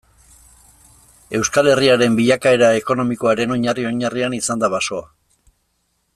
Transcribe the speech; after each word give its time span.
Euskal 1.39 1.69
Herriaren 1.73 2.17
bilakaera 2.21 2.71
ekonomikoaren 2.79 3.55
oinarri-oinarrian 3.59 4.37
izan 4.39 4.65
da 4.65 4.71
basoa. 4.79 5.07